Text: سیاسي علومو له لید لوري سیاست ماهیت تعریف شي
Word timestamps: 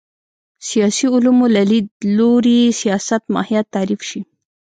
سیاسي 0.67 1.05
علومو 1.15 1.45
له 1.55 1.63
لید 1.71 1.87
لوري 2.17 2.59
سیاست 2.81 3.21
ماهیت 3.33 3.65
تعریف 3.75 4.01
شي 4.09 4.21